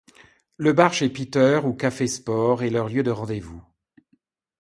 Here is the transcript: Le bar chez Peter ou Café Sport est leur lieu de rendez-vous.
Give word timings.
Le 0.57 0.73
bar 0.73 0.93
chez 0.95 1.09
Peter 1.09 1.59
ou 1.63 1.73
Café 1.75 2.07
Sport 2.07 2.63
est 2.63 2.71
leur 2.71 2.89
lieu 2.89 3.03
de 3.03 3.11
rendez-vous. 3.11 3.63